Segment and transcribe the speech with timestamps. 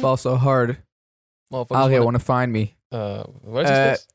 [0.00, 0.76] Ball so hard.
[1.50, 2.70] Motherfuckers Aria wanna- find me.
[2.90, 4.08] Wollte ich Äh, das?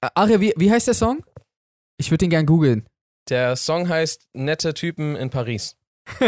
[0.00, 1.24] Äh, Aria, wie, wie heißt der Song?
[1.96, 2.86] Ich würde den gern googeln.
[3.28, 5.76] Der Song heißt Nette Typen in Paris.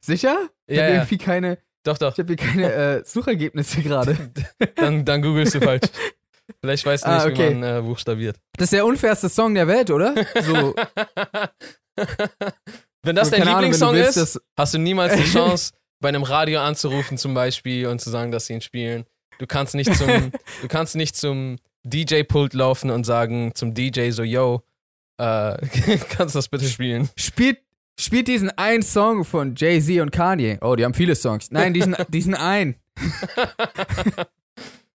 [0.00, 0.50] Sicher?
[0.66, 0.98] Ich Ja, habe ja.
[0.98, 2.12] irgendwie keine, Doch, doch.
[2.12, 4.30] ich habe hier keine äh, Suchergebnisse gerade.
[4.76, 5.82] Dann, dann googelst du falsch.
[6.60, 7.50] Vielleicht weißt du Ah, nicht, okay.
[7.50, 8.36] wie man äh, buchstabiert.
[8.56, 10.14] Das ist der unfairste Song der Welt, oder?
[10.42, 10.74] So,
[13.02, 16.08] wenn das so, dein keine Ahnung, Lieblingssong willst, ist, hast du niemals die Chance, bei
[16.08, 19.04] einem Radio anzurufen zum Beispiel und zu sagen, dass sie ihn spielen.
[19.38, 20.08] Du kannst nicht zum,
[20.62, 24.62] du kannst nicht zum DJ-Pult laufen und sagen zum DJ so, yo,
[25.18, 25.56] äh,
[26.10, 27.08] kannst du das bitte spielen?
[27.16, 27.58] spielt,
[27.98, 30.58] spielt diesen einen Song von Jay-Z und Kanye.
[30.60, 31.50] Oh, die haben viele Songs.
[31.50, 32.76] Nein, diesen, diesen einen.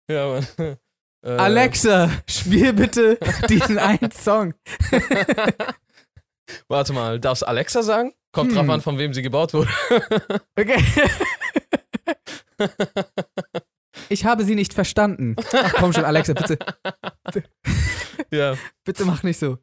[0.09, 0.77] ja, Mann.
[1.25, 3.17] Äh, Alexa, spiel bitte
[3.49, 4.53] diesen einen Song.
[6.67, 8.13] Warte mal, darfst Alexa sagen?
[8.31, 8.69] Kommt drauf Hm.
[8.69, 9.69] an, von wem sie gebaut wurde.
[10.57, 10.83] Okay.
[14.09, 15.35] Ich habe sie nicht verstanden.
[15.53, 16.57] Ach, komm schon, Alexa, bitte,
[18.31, 19.57] ja, bitte mach nicht so.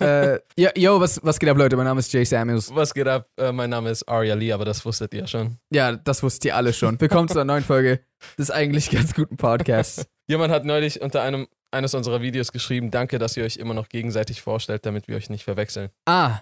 [0.00, 1.74] Äh, ja, yo, was, was geht ab, Leute?
[1.76, 2.74] Mein Name ist Jay Samuels.
[2.74, 3.26] was geht ab?
[3.38, 5.56] Äh, mein Name ist Arya Lee, aber das wusstet ihr ja schon.
[5.72, 7.00] Ja, das wusstet ihr alle schon.
[7.00, 8.00] Willkommen zu einer neuen Folge
[8.38, 10.04] des eigentlich ganz guten Podcasts.
[10.26, 13.88] Jemand hat neulich unter einem eines unserer Videos geschrieben, danke, dass ihr euch immer noch
[13.88, 15.90] gegenseitig vorstellt, damit wir euch nicht verwechseln.
[16.06, 16.40] Ah.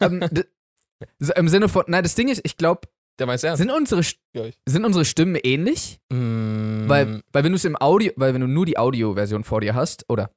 [0.00, 0.22] ähm,
[1.34, 2.82] Im Sinne von, nein, das Ding ist, ich glaube,
[3.18, 3.58] Der meint's ernst.
[3.60, 4.02] sind unsere,
[4.66, 5.98] sind unsere Stimmen ähnlich?
[6.12, 9.60] Mm, Weil, weil wenn du es im Audio, weil wenn du nur die Audioversion vor
[9.60, 10.30] dir hast, oder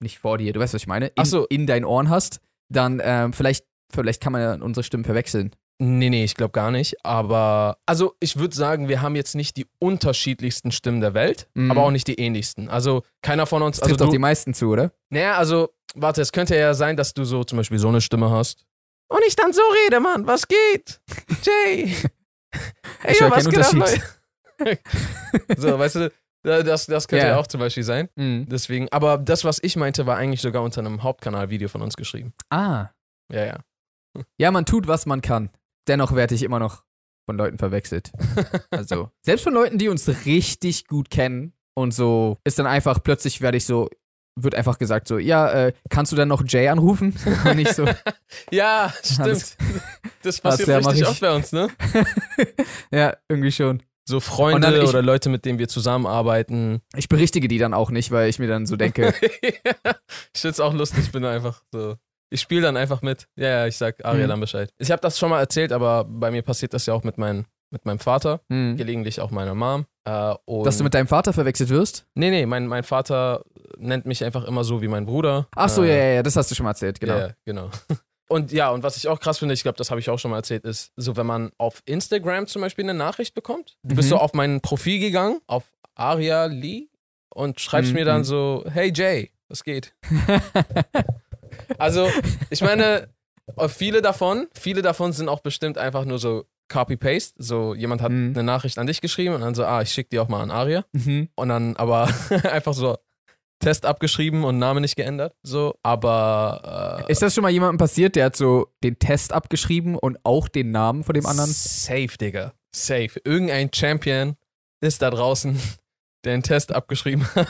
[0.00, 1.46] nicht vor dir, du weißt, was ich meine, in, so.
[1.46, 5.52] in deinen Ohren hast, dann ähm, vielleicht, vielleicht kann man ja unsere Stimmen verwechseln.
[5.82, 7.04] Nee, nee, ich glaube gar nicht.
[7.04, 11.70] Aber, also ich würde sagen, wir haben jetzt nicht die unterschiedlichsten Stimmen der Welt, Mhm.
[11.70, 12.68] aber auch nicht die ähnlichsten.
[12.68, 14.92] Also keiner von uns, Das also trifft auch du, die meisten zu, oder?
[15.10, 18.30] naja, also, warte, es könnte ja sein, dass du so zum Beispiel so eine Stimme
[18.30, 18.64] hast.
[19.08, 21.00] Und ich dann so rede, Mann, was geht?
[21.42, 21.94] Jay.
[23.02, 23.74] Ey, Ich yo, was geht ab,
[25.56, 26.12] so, weißt du,
[26.44, 27.32] das, das könnte Ja.
[27.32, 28.08] ja auch zum Beispiel sein.
[28.16, 28.46] Mhm.
[28.48, 32.32] Deswegen, aber das, was ich meinte, war eigentlich sogar unter einem Hauptkanal-Video von uns geschrieben.
[32.50, 32.88] Ah.
[33.32, 33.58] Ja, ja.
[34.38, 35.50] Ja, man tut, was man kann.
[35.88, 36.84] Dennoch werde ich immer noch
[37.26, 38.10] von Leuten verwechselt.
[38.70, 43.40] Also, selbst von Leuten, die uns richtig gut kennen und so ist dann einfach plötzlich
[43.40, 43.88] werde ich so,
[44.40, 47.14] wird einfach gesagt so, ja, äh, kannst du dann noch Jay anrufen?
[47.44, 47.84] Und nicht so,
[48.50, 49.56] Ja, stimmt.
[50.22, 51.06] Das passiert ja, richtig ich.
[51.06, 51.68] oft bei uns, ne?
[52.90, 53.82] ja, irgendwie schon.
[54.08, 56.80] So Und Freunde ich- oder Leute, mit denen wir zusammenarbeiten.
[56.96, 60.72] Ich berichtige die dann auch nicht, weil ich mir dann so denke, ich find's auch
[60.74, 61.96] lustig, ich bin einfach so.
[62.32, 63.28] Ich spiele dann einfach mit.
[63.36, 64.30] Ja, ja, ich sag Aria Mhm.
[64.30, 64.72] dann Bescheid.
[64.78, 67.44] Ich habe das schon mal erzählt, aber bei mir passiert das ja auch mit, mein,
[67.70, 69.84] mit meinem Vater, hm, gelegentlich auch meiner Mom.
[70.04, 70.34] Äh,
[70.64, 72.06] dass du mit deinem Vater verwechselt wirst.
[72.14, 73.44] nee, nee, mein, mein Vater
[73.76, 75.46] nennt mich einfach immer so wie mein Bruder.
[75.54, 77.18] Ach so, Äh, ja, ja, ja, das hast du schon mal erzählt, genau.
[77.18, 77.70] Ja, genau.
[78.28, 80.30] Und ja, und was ich auch krass finde, ich glaube, das habe ich auch schon
[80.30, 84.06] mal erzählt, ist, so wenn man auf Instagram zum Beispiel eine Nachricht bekommt, du bist
[84.08, 84.10] Mhm.
[84.12, 85.64] so auf mein Profil gegangen, auf
[85.96, 86.88] Aria Lee,
[87.34, 87.98] und schreibst Mhm.
[87.98, 89.94] mir dann so, hey Jay, was geht?
[91.78, 92.08] Also,
[92.50, 93.08] ich meine,
[93.56, 97.34] äh, viele davon, viele davon sind auch bestimmt einfach nur so Copy-Paste.
[97.42, 98.32] So, jemand hat Mhm.
[98.34, 100.50] eine Nachricht an dich geschrieben und dann so, ah, ich schicke die auch mal an
[100.50, 100.84] Aria.
[100.92, 101.28] mhm.
[101.34, 102.08] Und dann aber
[102.50, 102.96] einfach so
[103.60, 105.34] Test abgeschrieben und Name nicht geändert.
[105.44, 109.96] So, aber äh, Ist das schon mal jemandem passiert, der hat so den Test abgeschrieben
[109.96, 111.50] und auch den Namen von dem anderen?
[111.52, 112.54] Safe, Digga.
[112.74, 113.20] Safe.
[113.24, 114.36] Irgendein Champion
[114.80, 115.60] ist da draußen,
[116.24, 117.48] der einen Test abgeschrieben hat.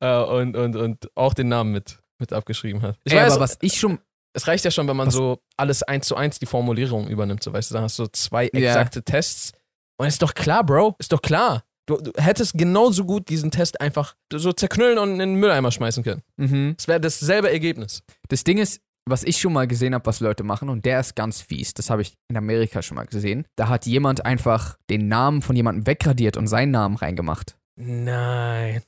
[0.00, 2.98] Äh, und, und, und auch den Namen mit, mit abgeschrieben hat.
[3.04, 3.98] Ich Ey, weiß, aber was ich schon,
[4.32, 7.42] es reicht ja schon, wenn man so alles eins zu eins die Formulierung übernimmt.
[7.42, 9.52] So, weißt du, dann hast du zwei exakte Tests.
[9.98, 10.96] Und ist doch klar, Bro.
[10.98, 11.64] Ist doch klar.
[11.86, 16.04] Du, du hättest genauso gut diesen Test einfach so zerknüllen und in den Mülleimer schmeißen
[16.04, 16.22] können.
[16.36, 16.76] mhm.
[16.78, 18.02] Es wäre dasselbe Ergebnis.
[18.28, 21.16] Das Ding ist, was ich schon mal gesehen habe, was Leute machen, und der ist
[21.16, 23.46] ganz fies, das habe ich in Amerika schon mal gesehen.
[23.56, 27.56] Da hat jemand einfach den Namen von jemandem wegradiert und seinen Namen reingemacht.
[27.76, 28.82] Nein.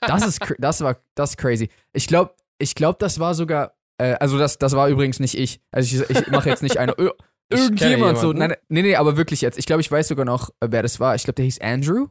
[0.00, 1.68] Das ist, das war, das ist crazy.
[1.92, 5.60] Ich glaube, ich glaube, das war sogar, äh, also das, das war übrigens nicht ich.
[5.70, 7.10] Also ich, ich mache jetzt nicht eine, ö-
[7.50, 9.58] irgendjemand so, nein, nee, nee, aber wirklich jetzt.
[9.58, 11.14] Ich glaube, ich weiß sogar noch, äh, wer das war.
[11.14, 12.06] Ich glaube, der hieß Andrew.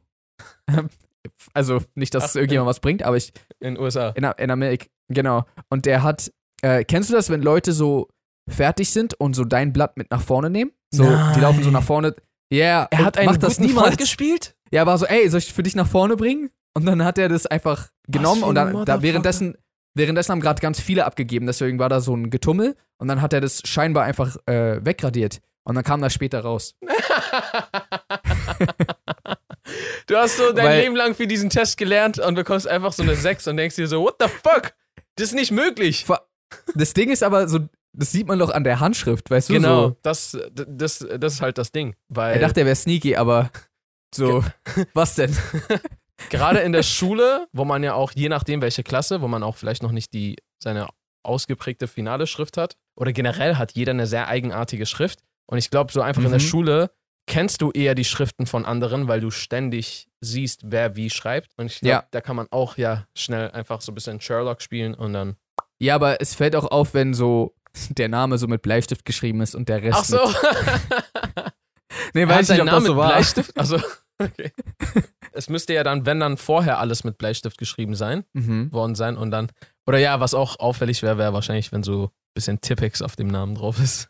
[1.53, 4.09] also nicht, dass Ach, es irgendjemand was bringt, aber ich, In den USA.
[4.09, 5.45] in, in Amerika, genau.
[5.69, 6.31] Und der hat,
[6.61, 8.09] äh, kennst du das, wenn Leute so
[8.47, 10.71] fertig sind und so dein Blatt mit nach vorne nehmen?
[10.91, 11.41] So, die Nein.
[11.41, 12.15] laufen so nach vorne.
[12.51, 13.87] Ja, yeah, Er hat einen macht das niemals.
[13.87, 14.55] Freund gespielt?
[14.71, 16.51] Ja, er war so, ey, soll ich für dich nach vorne bringen?
[16.75, 19.57] Und dann hat er das einfach genommen und dann da währenddessen,
[19.95, 23.33] währenddessen haben gerade ganz viele abgegeben, deswegen war da so ein Getummel und dann hat
[23.33, 25.41] er das scheinbar einfach äh, wegradiert.
[25.63, 26.75] Und dann kam das später raus.
[30.07, 33.01] Du hast so dein Weil- Leben lang für diesen Test gelernt und bekommst einfach so
[33.03, 34.73] eine 6 und denkst dir so, what the fuck?
[35.15, 36.05] Das ist nicht möglich.
[36.75, 37.59] Das Ding ist aber so,
[37.93, 39.53] das sieht man doch an der Handschrift, weißt du?
[39.53, 41.95] Genau, So, das, das, das ist halt das Ding.
[42.09, 43.49] Weil er dachte, er wäre sneaky, aber
[44.15, 44.43] so,
[44.93, 45.35] was denn?
[46.29, 49.55] Gerade in der Schule, wo man ja auch, je nachdem welche Klasse, wo man auch
[49.55, 50.87] vielleicht noch nicht die, seine
[51.23, 55.19] ausgeprägte finale Schrift hat, oder generell hat jeder eine sehr eigenartige Schrift.
[55.47, 56.45] Und ich glaube, so einfach in der Mhm.
[56.45, 56.91] Schule
[57.27, 61.51] kennst du eher die Schriften von anderen, weil du ständig siehst, wer wie schreibt.
[61.57, 62.07] Und ich glaube, Ja.
[62.11, 65.35] da kann man auch ja schnell einfach so ein bisschen Sherlock spielen und dann.
[65.79, 67.53] Ja, aber es fällt auch auf, wenn so
[67.89, 69.97] der Name so mit Bleistift geschrieben ist und der Rest.
[69.97, 70.19] Ach so.
[72.13, 73.07] Nee, weiß nicht, ob das Namen so war.
[73.09, 73.57] Bleistift.
[73.57, 73.77] Also,
[74.19, 74.51] okay.
[75.35, 78.71] es müsste ja dann, wenn dann vorher alles mit Bleistift geschrieben sein, Mhm.
[78.71, 79.49] worden sein und dann.
[79.87, 83.27] Oder ja, was auch auffällig wäre, wäre wahrscheinlich, wenn so ein bisschen Tippex auf dem
[83.27, 84.09] Namen drauf ist.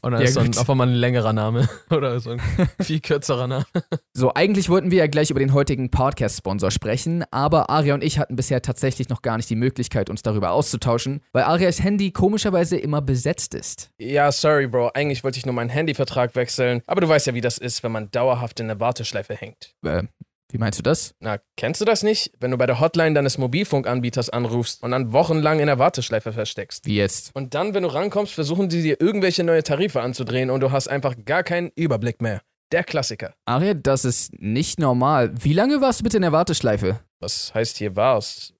[0.00, 2.40] Dann Ja, ist dann auf einmal ein längerer Name oder so ein
[2.80, 3.66] viel kürzerer Name.
[4.14, 8.18] So, eigentlich wollten wir ja gleich über den heutigen Podcast-Sponsor sprechen, aber Aria und ich
[8.18, 12.78] hatten bisher tatsächlich noch gar nicht die Möglichkeit, uns darüber auszutauschen, weil Arias Handy komischerweise
[12.78, 13.90] immer besetzt ist.
[13.98, 14.92] Ja, sorry, Bro.
[14.94, 16.80] Eigentlich wollte ich nur meinen Handyvertrag wechseln.
[16.86, 19.74] Aber du weißt ja, wie das ist, wenn man dauerhaft in der Warteschleife hängt.
[19.84, 20.04] Äh,
[20.52, 21.14] wie meinst du das?
[21.20, 22.30] Na, kennst du das nicht?
[22.38, 26.86] Wenn du bei der Hotline deines Mobilfunkanbieters anrufst und dann wochenlang in der Warteschleife versteckst.
[26.86, 27.34] Wie jetzt?
[27.34, 30.88] Und dann, wenn du rankommst, versuchen die dir irgendwelche neue Tarife anzudrehen und du hast
[30.88, 32.42] einfach gar keinen Überblick mehr.
[32.70, 33.34] Der Klassiker.
[33.46, 35.32] Aria, das ist nicht normal.
[35.40, 37.00] Wie lange warst du bitte in der Warteschleife?
[37.20, 38.52] Was heißt hier war's?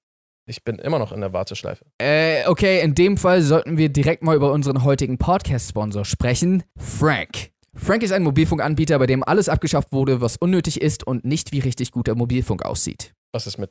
[0.47, 1.85] Ich bin immer noch in der Warteschleife.
[1.99, 6.65] Äh, okay, in dem Fall sollten wir direkt mal über unseren heutigen Podcast-Sponsor sprechen.
[6.77, 7.53] Frank.
[7.75, 11.59] Frank ist ein Mobilfunkanbieter, bei dem alles abgeschafft wurde, was unnötig ist und nicht wie
[11.59, 13.15] richtig guter Mobilfunk aussieht.
[13.33, 13.71] Was ist mit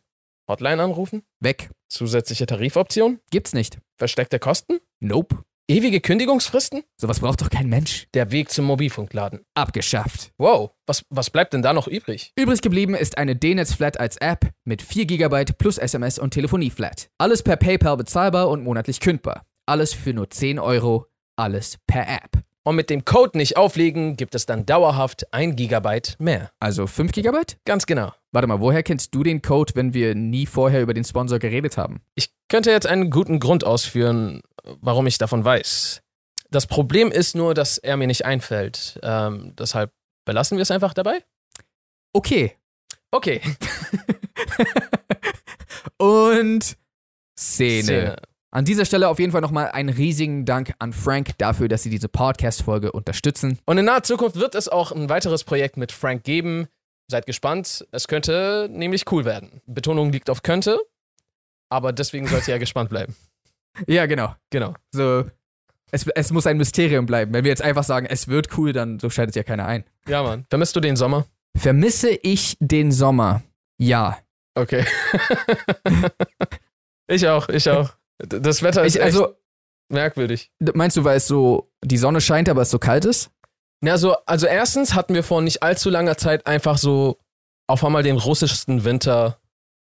[0.50, 1.24] Hotline anrufen?
[1.40, 1.70] Weg.
[1.88, 3.20] Zusätzliche Tarifoptionen?
[3.30, 3.78] Gibt's nicht.
[3.98, 4.80] Versteckte Kosten?
[5.00, 5.44] Nope.
[5.70, 6.84] Ewige Kündigungsfristen?
[7.00, 8.08] Sowas braucht doch kein Mensch.
[8.14, 9.46] Der Weg zum Mobilfunkladen.
[9.54, 10.32] Abgeschafft.
[10.38, 12.34] Wow, was, was bleibt denn da noch übrig?
[12.36, 17.10] Übrig geblieben ist eine D-Netz-Flat als App mit 4 GB plus SMS und Telefonie-Flat.
[17.20, 19.46] Alles per PayPal bezahlbar und monatlich kündbar.
[19.66, 21.06] Alles für nur 10 Euro.
[21.38, 22.44] Alles per App.
[22.64, 26.52] Und mit dem Code nicht auflegen, gibt es dann dauerhaft ein Gigabyte mehr.
[26.60, 27.38] Also 5 GB?
[27.66, 28.14] Ganz genau.
[28.32, 31.78] Warte mal, woher kennst du den Code, wenn wir nie vorher über den Sponsor geredet
[31.78, 32.02] haben?
[32.14, 36.04] Ich könnte jetzt einen guten Grund ausführen, warum ich davon weiß.
[36.52, 39.00] Das Problem ist nur, dass er mir nicht einfällt.
[39.02, 39.92] Ähm, deshalb
[40.26, 41.24] belassen wir es einfach dabei.
[42.14, 42.58] Okay.
[43.10, 43.42] Okay.
[45.98, 46.78] Und
[47.38, 47.84] Szene.
[47.84, 48.16] Szene.
[48.54, 51.90] An dieser Stelle auf jeden Fall nochmal einen riesigen Dank an Frank dafür, dass sie
[51.90, 53.60] diese Podcast-Folge unterstützen.
[53.66, 56.68] Und in naher Zukunft wird es auch ein weiteres Projekt mit Frank geben.
[57.10, 57.88] Seid gespannt.
[57.92, 59.62] Es könnte nämlich cool werden.
[59.68, 60.82] Betonung liegt auf könnte.
[61.70, 63.16] Aber deswegen sollt ihr ja gespannt bleiben.
[63.88, 64.36] Ja, genau.
[64.50, 64.74] Genau.
[64.92, 65.24] So,
[65.92, 67.34] es, es muss ein Mysterium bleiben.
[67.34, 69.86] Wenn wir jetzt einfach sagen, es wird cool, dann so schaltet ja keiner ein.
[70.10, 70.46] Ja, Mann.
[70.50, 71.26] Vermisst du den Sommer?
[71.56, 73.44] Vermisse ich den Sommer?
[73.78, 74.18] Ja.
[74.56, 74.86] Okay.
[77.08, 77.92] ich auch, ich auch.
[78.28, 79.36] Das Wetter ist Ich, also,
[79.90, 80.52] merkwürdig.
[80.74, 83.32] meinst du, weil es so die Sonne scheint, aber es so kalt ist?
[83.84, 87.18] Na, so, also erstens hatten wir vor nicht allzu langer Zeit einfach so
[87.68, 89.40] auf einmal den russischsten Winter,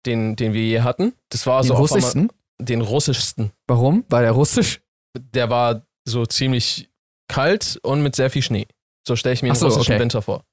[0.06, 1.14] den, den wir je hatten.
[1.28, 2.32] Das war Den so auf einmal russischsten?
[2.60, 3.52] den russischsten.
[3.66, 4.04] Warum?
[4.08, 4.80] War der russisch?
[5.16, 6.88] Der war so ziemlich
[7.28, 8.66] kalt und mit sehr viel Schnee.
[9.06, 10.00] So stelle ich mir den so, russischen okay.
[10.00, 10.44] Winter vor.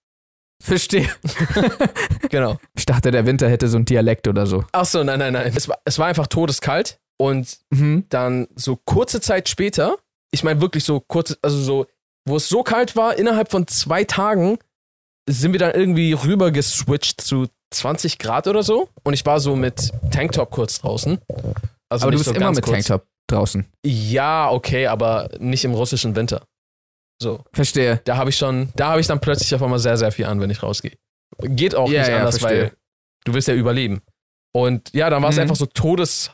[0.61, 1.09] Verstehe.
[2.29, 2.57] Genau.
[2.75, 4.63] Ich dachte, der Winter hätte so einen Dialekt oder so.
[4.71, 5.51] Ach so, nein, nein, nein.
[5.55, 8.05] Es war, es war einfach todeskalt und Mhm.
[8.09, 9.97] dann so kurze Zeit später,
[10.31, 11.87] ich meine wirklich so kurze, also so,
[12.27, 14.57] wo es so kalt war, innerhalb von zwei Tagen
[15.27, 18.89] sind wir dann irgendwie rüber geswitcht zu 20 Grad oder so.
[19.03, 21.19] Und ich war so mit Tanktop kurz draußen.
[21.89, 22.85] Also aber du bist so immer mit kurz.
[22.87, 23.65] Tanktop draußen.
[23.85, 26.41] Ja, okay, aber nicht im russischen Winter.
[27.21, 28.01] So, Verstehe.
[28.05, 30.39] da habe ich schon, da habe ich dann plötzlich auf einmal sehr, sehr viel an,
[30.39, 30.93] wenn ich rausgehe.
[31.41, 32.61] Geht auch Ja, nicht ja, anders, verstehe.
[32.63, 32.71] weil
[33.25, 34.01] du willst ja überleben.
[34.51, 35.43] Und ja, dann war es Mhm.
[35.43, 36.31] einfach so todes,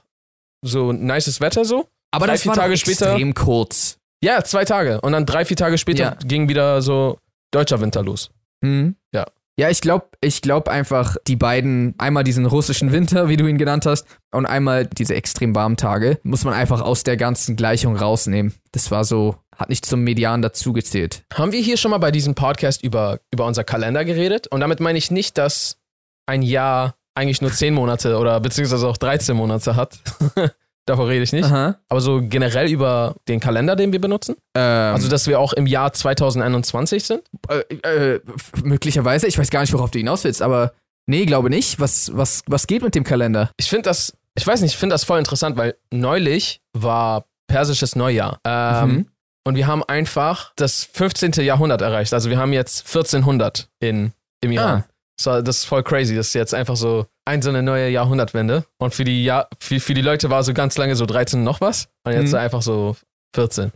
[0.62, 1.88] so nices Wetter so.
[2.12, 3.98] Aber Drei, das vier war Tage später- extrem kurz.
[4.24, 5.02] Ja, zwei Tage.
[5.02, 6.18] Und dann drei, vier Tage später Ja.
[6.26, 7.20] ging wieder so
[7.52, 8.32] deutscher Winter los.
[8.62, 8.96] Mhm.
[9.14, 9.26] Ja.
[9.58, 13.58] Ja, ich glaube ich glaub einfach, die beiden, einmal diesen russischen Winter, wie du ihn
[13.58, 17.96] genannt hast, und einmal diese extrem warmen Tage, muss man einfach aus der ganzen Gleichung
[17.96, 18.54] rausnehmen.
[18.74, 21.24] Das war so, hat nicht zum Median dazugezählt.
[21.34, 24.48] Haben wir hier schon mal bei diesem Podcast über, über unser Kalender geredet?
[24.48, 25.78] Und damit meine ich nicht, dass
[26.26, 30.00] ein Jahr eigentlich nur zehn Monate oder beziehungsweise auch 13 Monate hat.
[30.88, 31.46] Davor rede ich nicht.
[31.46, 31.78] Aha.
[31.90, 34.36] Aber so generell über den Kalender, den wir benutzen.
[34.54, 37.24] Ähm, Also, dass wir auch im Jahr 2021 sind.
[37.50, 38.22] äh, äh,
[38.64, 40.74] möglicherweise, ich weiß gar nicht, worauf du hinaus willst, aber
[41.08, 41.80] nee, glaube nicht.
[41.80, 43.50] Was, was, was geht mit dem Kalender?
[43.58, 47.96] Ich finde das, ich weiß nicht, ich finde das voll interessant, weil neulich war persisches
[47.96, 48.40] Neujahr.
[48.46, 49.08] Ähm, Mhm.
[49.48, 51.34] Und wir haben einfach das 15.
[51.44, 52.16] Jahrhundert erreicht.
[52.16, 54.84] Also wir haben jetzt 1400 in, im Iran.
[54.84, 54.86] Ah.
[55.18, 56.16] Das, war, das ist voll crazy.
[56.16, 58.66] Das ist jetzt einfach so ein so eine neue Jahrhundertwende.
[58.78, 61.62] Und für die, Jahr, für, für die Leute war so ganz lange so 13 noch
[61.62, 61.88] was.
[62.06, 62.38] Und jetzt Mhm.
[62.40, 62.96] einfach so
[63.36, 63.72] 14.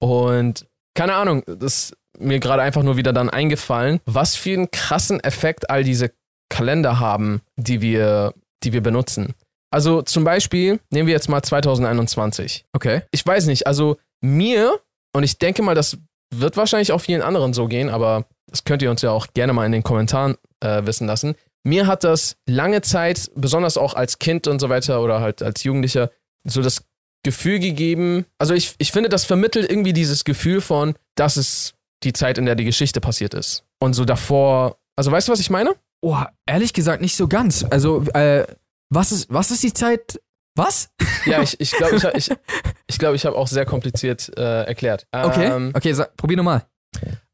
[0.00, 4.70] Und keine Ahnung, das ist mir gerade einfach nur wieder dann eingefallen, was für einen
[4.70, 6.12] krassen Effekt all diese
[6.48, 9.34] Kalender haben, die wir, die wir benutzen.
[9.70, 13.02] Also zum Beispiel, nehmen wir jetzt mal 2021 Okay.
[13.10, 14.78] ich weiß nicht, also mir,
[15.12, 15.98] und ich denke mal, das
[16.34, 19.52] wird wahrscheinlich auch vielen anderen so gehen, aber das könnt ihr uns ja auch gerne
[19.52, 21.34] mal in den Kommentaren äh, wissen lassen.
[21.64, 25.64] Mir hat das lange Zeit, besonders auch als Kind und so weiter oder halt als
[25.64, 26.10] Jugendlicher,
[26.44, 26.84] so das
[27.24, 32.12] Gefühl gegeben, also ich, ich finde, das vermittelt irgendwie dieses Gefühl von, das ist die
[32.12, 33.64] Zeit, in der die Geschichte passiert ist.
[33.80, 35.74] Und so davor, also weißt du, was ich meine?
[36.02, 37.64] Oh, ehrlich gesagt nicht so ganz.
[37.68, 38.46] Also, äh,
[38.90, 40.20] was ist, was ist die Zeit?
[40.54, 40.90] Was?
[41.24, 42.30] Ja, ich ich, glaube, ich, ha- ich,
[42.86, 45.06] ich, glaub, ich habe auch sehr kompliziert äh, erklärt.
[45.10, 45.46] Okay.
[45.46, 46.64] Ähm, okay, sag, probier nochmal.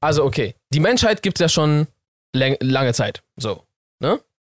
[0.01, 0.55] Also, okay.
[0.73, 1.87] Die Menschheit gibt es ja schon
[2.33, 3.23] lange Zeit.
[3.37, 3.65] So.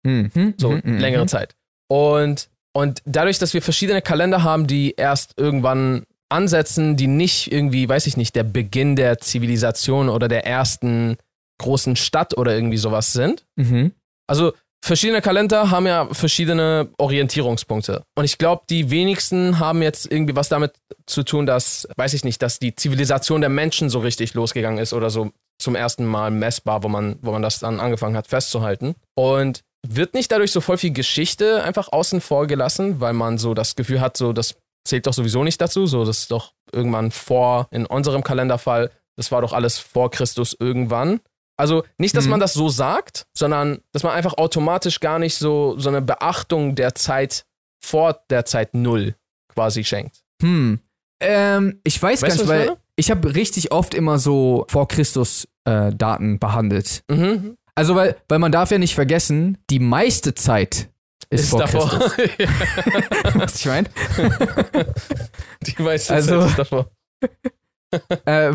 [0.04, 0.54] Mhm.
[0.56, 1.26] So, mhm, mhm, längere.
[1.26, 1.54] Zeit.
[1.88, 7.88] Und, und dadurch, dass wir verschiedene Kalender haben, die erst irgendwann ansetzen, die nicht irgendwie,
[7.88, 11.16] weiß ich nicht, der Beginn der Zivilisation oder der ersten
[11.58, 13.46] großen Stadt oder irgendwie sowas sind.
[13.56, 13.92] Mhm.
[14.26, 18.02] Also, verschiedene Kalender haben ja verschiedene Orientierungspunkte.
[18.16, 20.72] Und ich glaube, die wenigsten haben jetzt irgendwie was damit
[21.06, 24.92] zu tun, dass, weiß ich nicht, dass die Zivilisation der Menschen so richtig losgegangen ist
[24.92, 28.96] oder so zum ersten Mal messbar, wo man, wo man das dann angefangen hat festzuhalten.
[29.14, 33.54] Und wird nicht dadurch so voll viel Geschichte einfach außen vor gelassen, weil man so
[33.54, 37.10] das Gefühl hat, so das zählt doch sowieso nicht dazu, so das ist doch irgendwann
[37.10, 41.20] vor, in unserem Kalenderfall, das war doch alles vor Christus irgendwann.
[41.56, 42.30] Also nicht, dass Mhm.
[42.32, 46.74] man das so sagt, sondern dass man einfach automatisch gar nicht so, so eine Beachtung
[46.74, 47.44] der Zeit
[47.84, 49.14] vor der Zeit Null
[49.52, 50.22] quasi schenkt.
[50.40, 50.80] Hm.
[51.20, 52.78] Ähm, ich weiß Weißt gar nicht, weil meine?
[52.96, 57.04] ich habe richtig oft immer so vor Christus äh, Daten behandelt.
[57.08, 57.56] Mhm.
[57.74, 60.90] Also, weil, weil man darf ja nicht vergessen, die meiste Zeit
[61.30, 62.12] ist, vor Christus.
[63.34, 63.88] Was ich meine?
[65.66, 66.90] Die meiste Also- Zeit ist davor.
[68.24, 68.52] äh,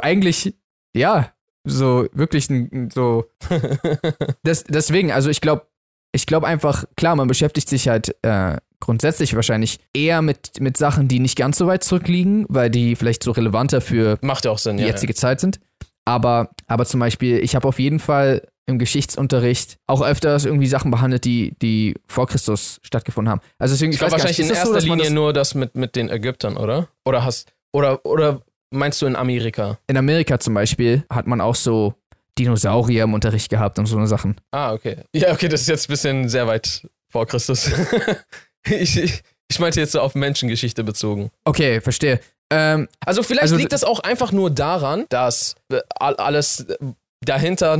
[0.00, 0.54] eigentlich,
[0.96, 1.32] ja,
[1.64, 3.24] so wirklich ein, so.
[4.42, 5.66] Das, deswegen, also ich glaube,
[6.12, 11.08] ich glaube einfach, klar, man beschäftigt sich halt äh, grundsätzlich wahrscheinlich eher mit, mit Sachen,
[11.08, 14.58] die nicht ganz so weit zurückliegen, weil die vielleicht so relevanter für Macht ja auch
[14.58, 14.90] Sinn, die ja.
[14.90, 15.58] jetzige Zeit sind.
[16.04, 20.90] Aber, aber zum Beispiel, ich habe auf jeden Fall im Geschichtsunterricht auch öfters irgendwie Sachen
[20.90, 23.40] behandelt, die, die vor Christus stattgefunden haben.
[23.58, 25.54] Also deswegen, Ich ich, glaube wahrscheinlich nicht, in so, erster man Linie das nur das
[25.54, 26.88] mit, mit den Ägyptern, oder?
[27.04, 29.78] Oder hast oder oder meinst du in Amerika?
[29.86, 31.94] in Amerika zum Beispiel hat man auch so
[32.38, 34.36] Dinosaurier im Unterricht gehabt und so eine Sachen.
[34.50, 34.96] Ah, okay.
[35.14, 37.70] Ja, okay, das ist jetzt ein bisschen sehr weit vor Christus.
[38.66, 41.30] ich, ich, ich meinte jetzt so auf Menschengeschichte bezogen.
[41.44, 42.18] Okay, verstehe.
[42.50, 45.54] Ähm, Also vielleicht Also- liegt es auch einfach nur daran, dass
[46.00, 46.66] all- alles
[47.24, 47.78] dahinter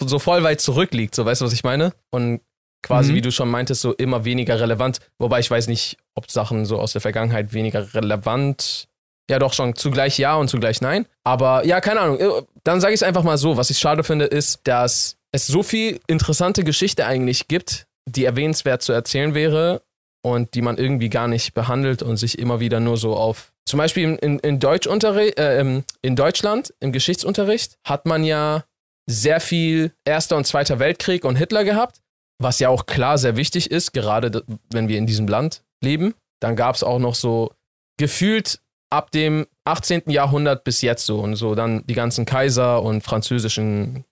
[0.00, 1.92] so voll weit zurückliegt, so weißt du, was ich meine?
[2.10, 2.40] Und
[2.82, 3.16] quasi, Mhm.
[3.16, 4.98] wie du schon meintest, so immer weniger relevant.
[5.18, 8.88] Wobei ich weiß nicht, ob Sachen so aus der Vergangenheit weniger relevant.
[9.30, 11.06] Ja, doch schon zugleich ja und zugleich nein.
[11.24, 12.18] Aber ja, keine Ahnung.
[12.20, 13.56] Äh, Dann sage ich es einfach mal so.
[13.56, 18.82] Was ich schade finde, ist, dass es so viel interessante Geschichte eigentlich gibt, die erwähnenswert
[18.82, 19.82] zu erzählen wäre
[20.24, 23.52] und die man irgendwie gar nicht behandelt und sich immer wieder nur so auf.
[23.64, 28.64] Zum Beispiel in, in, Deutschunterricht, äh, im- in Deutschland, im Geschichtsunterricht, hat man ja
[29.08, 32.00] sehr viel Erster und Zweiter Weltkrieg und Hitler gehabt,
[32.40, 36.14] was ja auch klar sehr wichtig ist, gerade wenn wir in diesem Land leben.
[36.40, 37.52] Dann gab es auch noch so
[37.98, 38.60] gefühlt
[38.92, 40.02] ab dem 18.
[40.10, 44.04] Jahrhundert bis jetzt so und so dann die ganzen Kaiser und französischen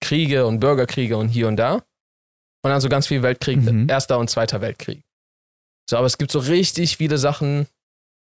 [0.00, 1.74] Kriege und Bürgerkriege und hier und da.
[2.62, 3.88] Und dann so ganz viel Weltkrieg, Mhm.
[3.88, 5.02] Erster und Zweiter Weltkrieg.
[5.88, 7.66] So, aber es gibt so richtig viele Sachen,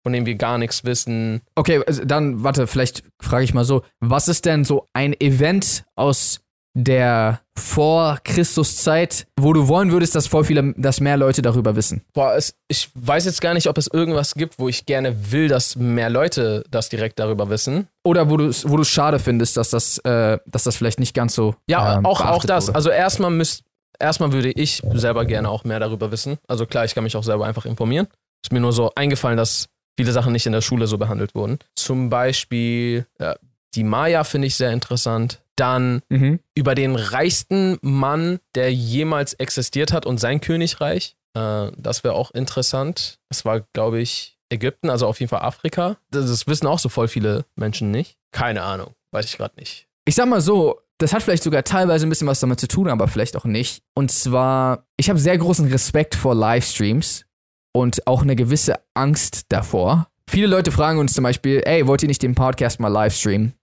[0.03, 1.41] von denen wir gar nichts wissen.
[1.55, 5.83] okay, also dann, warte, vielleicht frage ich mal so, was ist denn so ein Event
[5.95, 6.41] aus
[6.73, 12.03] der Vor-Christus-Zeit, wo du wollen würdest, dass voll viele, dass mehr Leute darüber wissen?
[12.13, 15.47] Boah, es, ich weiß jetzt gar nicht, ob es irgendwas gibt, wo ich gerne will,
[15.47, 17.87] dass mehr Leute das direkt darüber wissen.
[18.03, 21.35] Oder wo du es wo schade findest, dass das, äh, dass das vielleicht nicht ganz
[21.35, 21.55] so.
[21.67, 22.67] Ja, ähm, auch, auch das.
[22.67, 22.75] wurde.
[22.75, 23.63] Also erstmal müsst,
[23.99, 26.37] erstmal würde ich selber gerne auch mehr darüber wissen.
[26.47, 28.07] Also klar, ich kann mich auch selber einfach informieren.
[28.43, 31.59] Ist mir nur so eingefallen, dass viele Sachen nicht in der Schule so behandelt wurden.
[31.75, 33.35] Zum Beispiel ja,
[33.75, 35.41] die Maya finde ich sehr interessant.
[35.59, 36.39] Dann Mhm.
[36.55, 41.15] über den reichsten Mann, der jemals existiert hat und sein Königreich.
[41.35, 43.19] Äh, das wäre auch interessant.
[43.29, 45.97] Das war, glaube ich, Ägypten, also auf jeden Fall Afrika.
[46.11, 48.17] Das, das wissen auch so voll viele Menschen nicht.
[48.31, 49.87] Keine Ahnung, weiß ich gerade nicht.
[50.05, 52.87] Ich sag mal so, das hat vielleicht sogar teilweise ein bisschen was damit zu tun,
[52.89, 53.83] aber vielleicht auch nicht.
[53.95, 57.25] Und zwar, ich habe sehr großen Respekt vor Livestreams
[57.73, 60.07] und auch eine gewisse Angst davor.
[60.29, 63.53] Viele Leute fragen uns zum Beispiel, ey, wollt ihr nicht den Podcast mal livestreamen?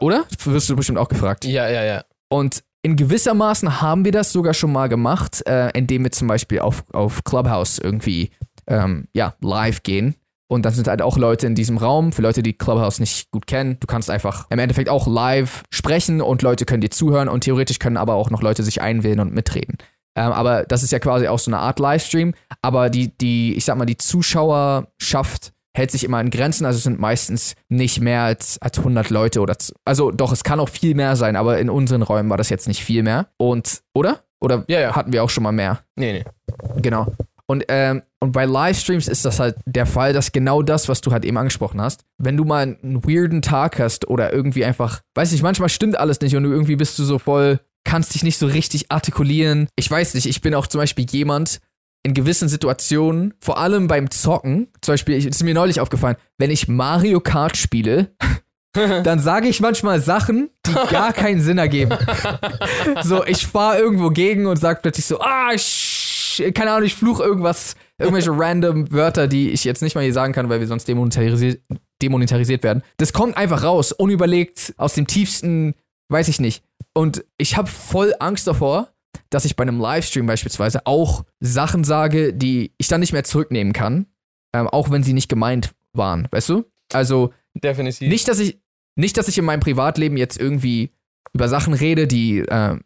[0.00, 0.24] Oder?
[0.44, 1.44] Wirst du bestimmt auch gefragt.
[1.44, 2.04] Ja, ja, ja.
[2.28, 6.60] Und in gewissermaßen haben wir das sogar schon mal gemacht, äh, indem wir zum Beispiel
[6.60, 8.30] auf, auf Clubhouse irgendwie
[8.66, 10.14] ähm, ja, live gehen.
[10.48, 12.12] Und dann sind halt auch Leute in diesem Raum.
[12.12, 16.20] Für Leute, die Clubhouse nicht gut kennen, du kannst einfach im Endeffekt auch live sprechen
[16.20, 19.34] und Leute können dir zuhören und theoretisch können aber auch noch Leute sich einwählen und
[19.34, 19.78] mitreden.
[20.16, 22.34] Ähm, aber das ist ja quasi auch so eine Art Livestream.
[22.62, 26.64] Aber die, die, ich sag mal, die Zuschauerschaft hält sich immer in Grenzen.
[26.64, 30.60] Also es sind meistens nicht mehr als, als 100 Leute oder, also doch, es kann
[30.60, 33.28] auch viel mehr sein, aber in unseren Räumen war das jetzt nicht viel mehr.
[33.36, 34.20] Und, oder?
[34.40, 34.94] Oder Ja, ja.
[34.94, 35.80] hatten wir auch schon mal mehr?
[35.96, 36.24] Nee, nee.
[36.80, 37.06] Genau.
[37.46, 41.12] Und, ähm, und bei Livestreams ist das halt der Fall, dass genau das, was du
[41.12, 45.32] halt eben angesprochen hast, wenn du mal einen weirden Tag hast oder irgendwie einfach, weiß
[45.32, 48.38] nicht, manchmal stimmt alles nicht und du irgendwie bist du so voll, kannst dich nicht
[48.38, 49.68] so richtig artikulieren.
[49.76, 51.60] Ich weiß nicht, ich bin auch zum Beispiel jemand,
[52.04, 56.50] in gewissen Situationen, vor allem beim Zocken, zum Beispiel, es ist mir neulich aufgefallen, wenn
[56.50, 58.14] ich Mario Kart spiele,
[58.72, 61.96] dann sage ich manchmal Sachen, die gar keinen Sinn ergeben.
[63.02, 65.50] So, ich fahre irgendwo gegen und sag plötzlich so, ah,
[66.54, 70.32] keine Ahnung, ich fluch irgendwas, irgendwelche random Wörter, die ich jetzt nicht mal hier sagen
[70.32, 71.60] kann, weil wir sonst demonetarisiert,
[72.02, 72.82] demonetarisiert werden.
[72.96, 75.74] Das kommt einfach raus, unüberlegt, aus dem tiefsten,
[76.08, 76.62] weiß ich nicht.
[76.94, 78.93] Und ich habe voll Angst davor,
[79.30, 83.72] dass ich bei einem Livestream beispielsweise auch Sachen sage, die ich dann nicht mehr zurücknehmen
[83.72, 84.06] kann,
[84.54, 86.64] ähm, auch wenn sie nicht gemeint waren, weißt du?
[86.92, 88.08] Also Definitiv.
[88.08, 88.58] nicht, dass ich
[88.96, 90.90] nicht, dass ich in meinem Privatleben jetzt irgendwie
[91.32, 92.78] über Sachen rede, die, äh,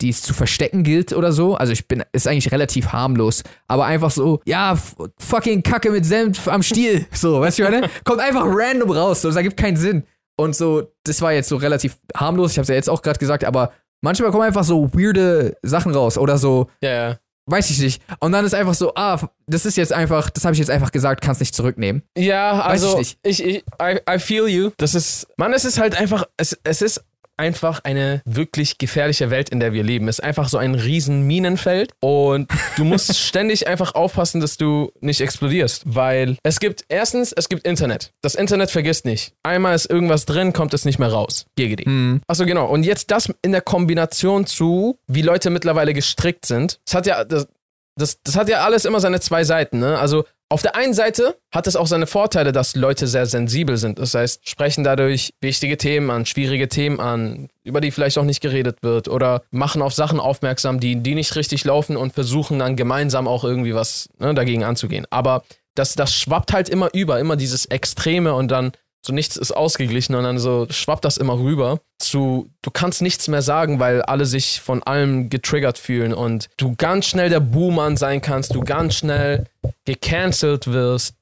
[0.00, 1.54] die es zu verstecken gilt oder so.
[1.54, 4.78] Also ich bin, ist eigentlich relativ harmlos, aber einfach so, ja,
[5.18, 7.90] fucking Kacke mit Senf am Stiel, so, weißt du, was ich meine?
[8.04, 10.04] Kommt einfach random raus, so, das ergibt keinen Sinn.
[10.36, 13.44] Und so, das war jetzt so relativ harmlos, ich hab's ja jetzt auch gerade gesagt,
[13.44, 13.72] aber
[14.04, 17.18] manchmal kommen einfach so weirde Sachen raus oder so, ja, ja.
[17.46, 18.02] weiß ich nicht.
[18.20, 20.92] Und dann ist einfach so, ah, das ist jetzt einfach, das habe ich jetzt einfach
[20.92, 22.02] gesagt, kannst nicht zurücknehmen.
[22.16, 23.64] Ja, Weiß also ich ich, nicht.
[23.80, 24.70] ich, I, I feel you.
[24.76, 27.02] Das ist, Mann, es ist halt einfach, es, es ist
[27.36, 30.08] einfach eine wirklich gefährliche Welt, in der wir leben.
[30.08, 34.92] Es ist einfach so ein riesen Minenfeld und du musst ständig einfach aufpassen, dass du
[35.00, 38.12] nicht explodierst, weil es gibt, erstens, es gibt Internet.
[38.22, 39.32] Das Internet vergisst nicht.
[39.42, 41.46] Einmal ist irgendwas drin, kommt es nicht mehr raus.
[41.56, 41.84] GGD.
[41.84, 42.20] Hm.
[42.26, 42.66] Achso, genau.
[42.66, 46.78] Und jetzt das in der Kombination zu, wie Leute mittlerweile gestrickt sind.
[46.86, 47.48] Das hat ja, das,
[47.96, 49.98] das, das hat ja alles immer seine zwei Seiten, ne?
[49.98, 53.98] Also auf der einen Seite hat es auch seine Vorteile, dass Leute sehr sensibel sind.
[53.98, 58.40] Das heißt, sprechen dadurch wichtige Themen an, schwierige Themen an, über die vielleicht auch nicht
[58.40, 62.76] geredet wird oder machen auf Sachen aufmerksam, die, die nicht richtig laufen und versuchen dann
[62.76, 65.06] gemeinsam auch irgendwie was ne, dagegen anzugehen.
[65.10, 68.72] Aber das, das schwappt halt immer über, immer dieses Extreme und dann
[69.04, 73.28] so nichts ist ausgeglichen und dann so schwappt das immer rüber zu, du kannst nichts
[73.28, 77.96] mehr sagen, weil alle sich von allem getriggert fühlen und du ganz schnell der Buhmann
[77.96, 79.46] sein kannst, du ganz schnell
[79.84, 81.14] gecancelt wirst,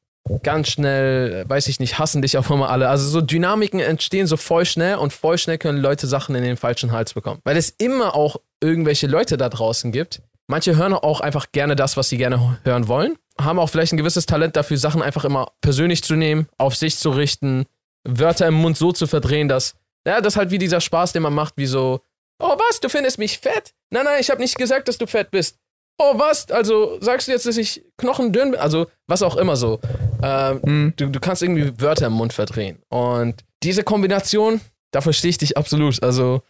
[0.42, 2.88] ganz schnell, weiß ich nicht, hassen dich auf einmal alle.
[2.88, 6.56] Also so Dynamiken entstehen so voll schnell und voll schnell können Leute Sachen in den
[6.56, 7.40] falschen Hals bekommen.
[7.44, 10.22] Weil es immer auch irgendwelche Leute da draußen gibt.
[10.46, 13.16] Manche hören auch einfach gerne das, was sie gerne hören wollen.
[13.40, 16.98] Haben auch vielleicht ein gewisses Talent dafür, Sachen einfach immer persönlich zu nehmen, auf sich
[16.98, 17.64] zu richten,
[18.04, 19.74] Wörter im Mund so zu verdrehen, dass,
[20.06, 22.00] ja, das ist halt wie dieser Spaß, den man macht, wie so,
[22.40, 23.74] oh was, du findest mich fett?
[23.90, 25.58] Nein, nein, ich habe nicht gesagt, dass du fett bist.
[25.98, 28.60] Oh was, also sagst du jetzt, dass ich knochendünn bin?
[28.60, 29.78] Also was auch immer so.
[30.22, 30.92] Ähm, Hm.
[30.96, 32.82] du, du kannst irgendwie Wörter im Mund verdrehen.
[32.88, 34.60] Und diese Kombination,
[34.92, 36.02] da verstehe ich dich absolut.
[36.02, 36.42] Also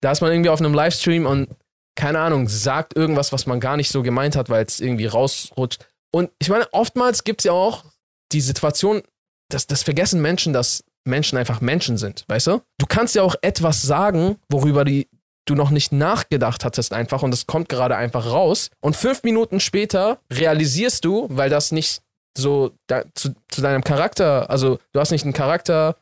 [0.00, 1.48] da ist man irgendwie auf einem Livestream und
[1.96, 5.84] keine Ahnung, sagt irgendwas, was man gar nicht so gemeint hat, weil es irgendwie rausrutscht.
[6.12, 7.84] Und ich meine, oftmals gibt es ja auch
[8.32, 9.02] die Situation,
[9.50, 12.62] dass das vergessen Menschen, dass Menschen einfach Menschen sind, weißt du?
[12.78, 15.08] Du kannst ja auch etwas sagen, worüber die,
[15.44, 18.70] du noch nicht nachgedacht hattest einfach und das kommt gerade einfach raus.
[18.80, 22.02] Und fünf Minuten später realisierst du, weil das nicht
[22.36, 25.96] so da, zu, zu deinem Charakter, also du hast nicht einen Charakter,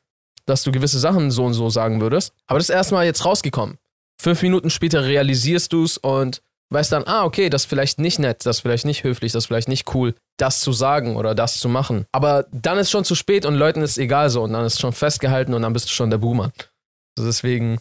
[0.45, 3.79] dass du gewisse Sachen so und so sagen würdest, aber das ist erstmal jetzt rausgekommen.
[4.21, 8.19] Fünf Minuten später realisierst du es und weißt dann, ah, okay, das ist vielleicht nicht
[8.19, 11.35] nett, das ist vielleicht nicht höflich, das ist vielleicht nicht cool, das zu sagen oder
[11.35, 12.07] das zu machen.
[12.13, 14.93] Aber dann ist schon zu spät und Leuten ist egal so und dann ist schon
[14.93, 16.53] festgehalten und dann bist du schon der Boomer.
[17.17, 17.79] Also deswegen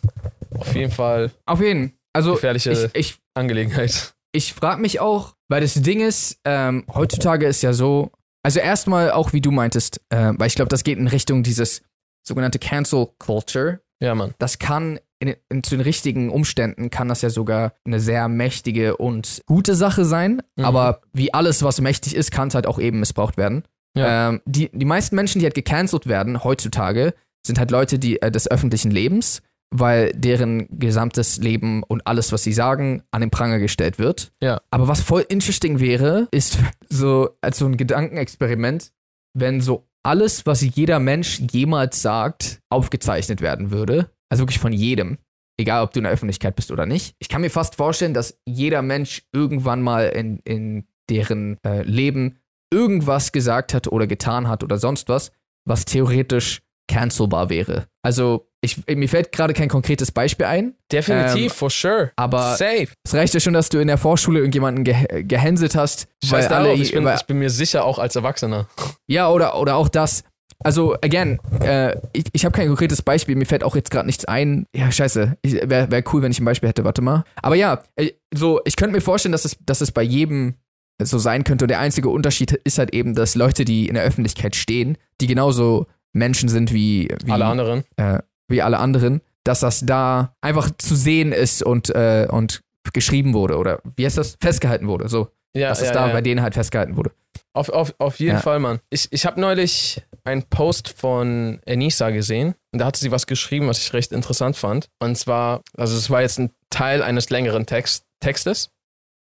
[0.58, 1.98] auf jeden Fall Auf jeden.
[2.14, 4.14] Also gefährliche ich, ich, Angelegenheit.
[4.32, 8.12] ich frage mich auch, weil das Ding ist, ähm, heutzutage ist ja so,
[8.44, 11.82] also erstmal auch wie du meintest, äh, weil ich glaube, das geht in Richtung dieses
[12.26, 13.82] sogenannte Cancel Culture.
[14.02, 14.34] Ja, Mann.
[14.40, 18.98] Das kann in, in, zu den richtigen Umständen kann das ja sogar eine sehr mächtige
[18.98, 20.42] und gute Sache sein.
[20.56, 20.66] Mhm.
[20.66, 23.64] Aber wie alles, was mächtig ist, kann es halt auch eben missbraucht werden.
[23.96, 24.30] Ja.
[24.30, 27.14] Ähm, die, die meisten Menschen, die halt gecancelt werden heutzutage,
[27.46, 32.44] sind halt Leute, die äh, des öffentlichen Lebens, weil deren gesamtes Leben und alles, was
[32.44, 34.32] sie sagen, an den Pranger gestellt wird.
[34.42, 34.62] Ja.
[34.72, 36.58] Aber was voll interesting wäre, ist
[36.90, 38.92] so als so ein Gedankenexperiment,
[39.34, 44.12] wenn so alles, was jeder Mensch jemals sagt, aufgezeichnet werden würde.
[44.30, 45.18] Also wirklich von jedem.
[45.58, 47.16] egal ob du in der Öffentlichkeit bist oder nicht.
[47.20, 52.40] Ich kann mir fast vorstellen, dass jeder Mensch irgendwann mal in, in deren äh, Leben
[52.74, 55.32] irgendwas gesagt hat oder getan hat oder sonst was,
[55.66, 56.62] was theoretisch
[56.92, 57.88] cancelbar wäre.
[58.04, 60.76] Also ich, mir fällt gerade kein konkretes Beispiel ein.
[60.92, 62.12] Definitiv, Ähm, for sure.
[62.16, 62.88] aber Safe.
[63.06, 66.52] es reicht ja schon, dass du in der Vorschule irgendjemanden ge gehänselt hast, weil Scheiß
[66.52, 68.68] alle, alle, ich, bin, weil, ich bin mir sicher, auch als Erwachsener.
[69.08, 70.24] ja oder oder auch das.
[70.64, 73.36] Also again, äh, ich, ich habe kein konkretes Beispiel.
[73.36, 74.66] Mir fällt auch jetzt gerade nichts ein.
[74.76, 75.38] Ja, scheiße.
[75.44, 76.84] Wäre wär cool, wenn ich ein Beispiel hätte.
[76.84, 77.24] Warte mal.
[77.42, 80.56] Aber ja, äh, so ich könnte mir vorstellen, dass es dass es bei jedem
[81.02, 81.66] so sein könnte.
[81.66, 85.28] Und der einzige Unterschied ist halt eben, dass Leute, die in der Öffentlichkeit stehen, die
[85.28, 87.84] genauso Menschen sind wie, wie Alle anderen.
[87.98, 92.62] äh, wie alle anderen, dass das da einfach zu sehen ist und, äh, und
[92.94, 94.38] geschrieben wurde oder wie heißt das?
[94.40, 95.10] Festgehalten wurde.
[95.10, 96.14] So, Ja, dass ja, es da ja.
[96.14, 97.12] bei denen halt festgehalten wurde.
[97.54, 98.38] Auf, auf, auf jeden.
[98.40, 98.80] Fall, Mann.
[98.90, 103.68] Ich, ich habe neulich einen Post von Enisa gesehen und da hatte sie was geschrieben,
[103.68, 104.90] was ich recht interessant fand.
[105.00, 108.70] Und zwar, also es war jetzt ein Teil eines längeren Text, Textes.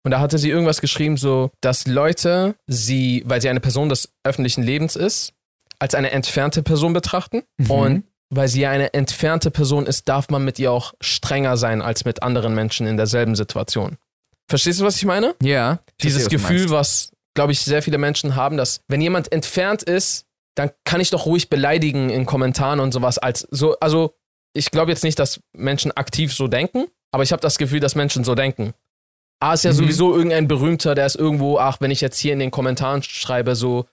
[0.05, 4.09] Und da hatte sie irgendwas geschrieben, so, dass Leute sie, weil sie eine Person des
[4.25, 5.33] öffentlichen Lebens ist,
[5.79, 7.43] als eine entfernte Person betrachten.
[7.59, 7.71] Mhm.
[7.71, 11.83] Und weil sie ja eine entfernte Person ist, darf man mit ihr auch strenger sein
[11.83, 13.97] als mit anderen Menschen in derselben Situation.
[14.49, 15.37] Verstehst du, was ich meine?
[15.41, 15.79] Ja.
[16.03, 19.85] dieses verstehe, was Gefühl, was, glaube ich, sehr viele Menschen haben, dass wenn jemand entfernt
[19.85, 20.26] ist,
[20.57, 24.15] dann kann ich doch ruhig beleidigen in Kommentaren und sowas als so, also
[24.53, 27.95] ich glaube jetzt nicht, dass Menschen aktiv so denken, aber ich habe das Gefühl, dass
[27.95, 28.73] Menschen so denken.
[29.39, 29.77] A ist ja Mhm.
[29.77, 33.55] sowieso irgendein Berühmter, der ist irgendwo, ach, wenn ich jetzt hier in den Kommentaren schreibe,
[33.55, 33.85] so,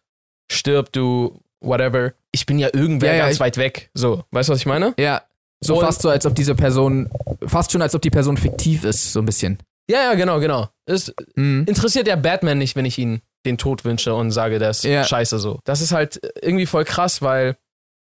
[0.49, 2.13] stirb du, whatever.
[2.31, 3.89] Ich bin ja irgendwer Ja, ja, ganz weit weg.
[3.93, 4.93] So, weißt du, was ich meine?
[4.97, 5.21] Ja.
[5.59, 7.09] So Und- fast so, als ob diese Person,
[7.45, 9.59] fast schon, als ob die Person fiktiv ist, so ein bisschen.
[9.89, 10.69] Ja, ja, genau, genau.
[10.85, 11.65] Es Mhm.
[11.67, 15.03] interessiert ja Batman nicht, wenn ich ihn den Tod wünsche und sage, der ist Ja.
[15.03, 15.59] scheiße so.
[15.65, 17.55] Das ist halt irgendwie voll krass, weil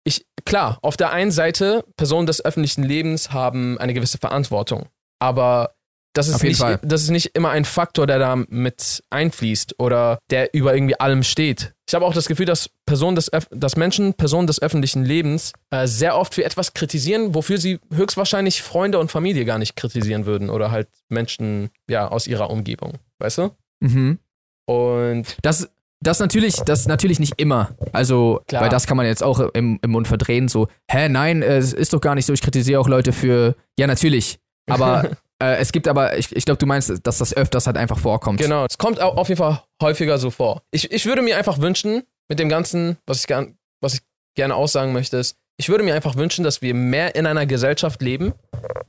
[0.04, 4.86] ich, klar, auf der einen Seite, Personen des öffentlichen Lebens haben eine gewisse Verantwortung.
[5.18, 5.72] Aber
[6.14, 6.78] das ist, nicht, Fall.
[6.82, 11.22] das ist nicht immer ein Faktor, der da mit einfließt oder der über irgendwie allem
[11.22, 11.74] steht.
[11.86, 15.86] Ich habe auch das Gefühl, dass Personen des, dass Menschen Personen des öffentlichen Lebens äh,
[15.86, 20.48] sehr oft für etwas kritisieren, wofür sie höchstwahrscheinlich Freunde und Familie gar nicht kritisieren würden
[20.48, 23.50] oder halt Menschen ja aus ihrer Umgebung, weißt du?
[23.80, 24.18] Mhm.
[24.66, 25.68] Und Das,
[26.00, 27.70] das natürlich, das natürlich nicht immer.
[27.92, 28.62] Also, Klar.
[28.62, 31.72] weil das kann man jetzt auch im, im Mund verdrehen, so, hä, nein, äh, es
[31.72, 34.38] ist doch gar nicht so, ich kritisiere auch Leute für, ja, natürlich.
[34.68, 35.10] Aber
[35.42, 38.40] äh, es gibt aber, ich, ich glaube, du meinst, dass das öfters halt einfach vorkommt.
[38.40, 40.62] genau, es kommt au- auf jeden Fall häufiger so vor.
[40.70, 44.00] Ich, ich würde mir einfach wünschen, mit dem Ganzen, was ich, gern, was ich
[44.34, 48.02] gerne aussagen möchte, ist, ich würde mir einfach wünschen, dass wir mehr in einer Gesellschaft
[48.02, 48.34] leben,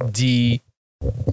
[0.04, 0.62] die.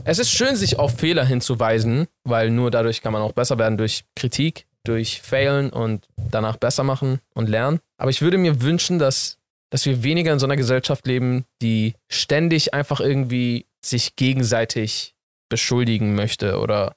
[0.05, 3.79] Es ist schön, sich auf Fehler hinzuweisen, weil nur dadurch kann man auch besser werden
[3.79, 7.81] durch Kritik, durch Failen und danach besser machen und lernen.
[7.97, 9.39] Aber ich würde mir wünschen, dass,
[9.71, 15.15] dass wir weniger in so einer Gesellschaft leben, die ständig einfach irgendwie sich gegenseitig
[15.49, 16.97] beschuldigen möchte oder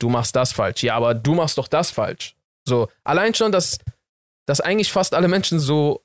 [0.00, 0.82] du machst das falsch.
[0.82, 2.34] Ja, aber du machst doch das falsch.
[2.66, 3.78] So, allein schon, dass,
[4.46, 6.02] dass eigentlich fast alle Menschen so,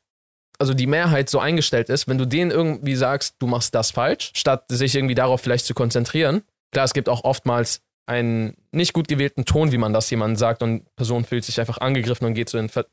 [0.60, 4.32] also die Mehrheit so eingestellt ist, wenn du denen irgendwie sagst, du machst das falsch,
[4.34, 6.44] statt sich irgendwie darauf vielleicht zu konzentrieren.
[6.72, 10.62] Klar, es gibt auch oftmals einen nicht gut gewählten Ton, wie man das jemandem sagt
[10.62, 12.86] und Person fühlt sich einfach angegriffen und geht so in Ver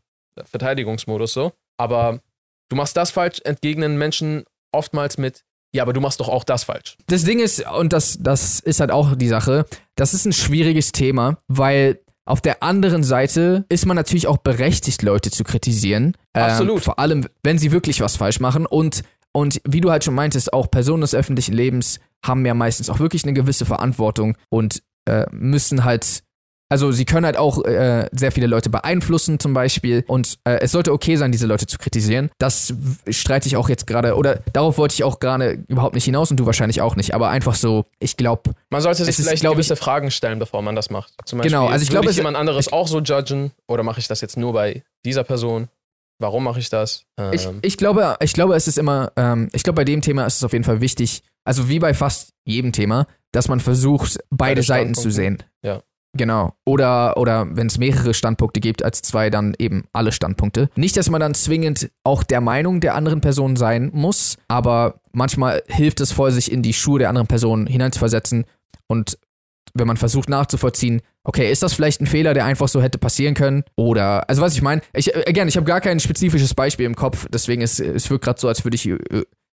[0.44, 1.52] Verteidigungsmodus so.
[1.76, 2.20] Aber
[2.68, 5.44] du machst das falsch, entgegnen Menschen oftmals mit,
[5.74, 6.96] ja, aber du machst doch auch das falsch.
[7.08, 10.92] Das Ding ist, und das, das ist halt auch die Sache, das ist ein schwieriges
[10.92, 16.16] Thema, weil auf der anderen Seite ist man natürlich auch berechtigt, Leute zu kritisieren.
[16.32, 16.76] Absolut.
[16.76, 18.66] Ähm, vor allem, wenn sie wirklich was falsch machen.
[18.66, 22.90] Und, und wie du halt schon meintest, auch Personen des öffentlichen Lebens haben ja meistens
[22.90, 26.22] auch wirklich eine gewisse Verantwortung und äh, müssen halt.
[26.72, 30.70] Also sie können halt auch äh, sehr viele Leute beeinflussen zum Beispiel und äh, es
[30.70, 32.30] sollte okay sein, diese Leute zu kritisieren.
[32.38, 32.72] Das
[33.08, 36.36] streite ich auch jetzt gerade oder darauf wollte ich auch gerade überhaupt nicht hinaus und
[36.38, 37.12] du wahrscheinlich auch nicht.
[37.12, 40.12] Aber einfach so, ich glaube, Man sollte sich Es ist, vielleicht glaub ich- gewisse Fragen
[40.12, 41.12] stellen, bevor man das macht.
[41.24, 44.06] Zum Beispiel, Genau, also ich glaube, ich jemand anderes auch so judgen oder mache ich
[44.06, 45.66] das jetzt nur bei dieser Person?
[46.20, 47.06] Warum mache ich das?
[47.18, 50.26] Ähm, Ich, ich, glaube, ich glaube, es ist immer, ähm, ich glaube, bei dem Thema
[50.26, 54.18] ist es auf jeden Fall wichtig, also wie bei fast jedem Thema, dass man versucht,
[54.30, 55.42] beide Beide Seiten zu sehen.
[55.64, 55.82] Ja.
[56.12, 56.52] Genau.
[56.66, 60.68] Oder, oder wenn es mehrere Standpunkte gibt als zwei, dann eben alle Standpunkte.
[60.74, 65.62] Nicht, dass man dann zwingend auch der Meinung der anderen Person sein muss, aber manchmal
[65.68, 68.44] hilft es voll, sich in die Schuhe der anderen Person hineinzuversetzen
[68.88, 69.18] und
[69.72, 73.34] wenn man versucht nachzuvollziehen, okay, ist das vielleicht ein Fehler, der einfach so hätte passieren
[73.34, 73.64] können?
[73.76, 76.96] Oder, also was ich meine, ich, äh, again, ich habe gar kein spezifisches Beispiel im
[76.96, 78.98] Kopf, deswegen ist es wirkt gerade so, als würde ich, äh,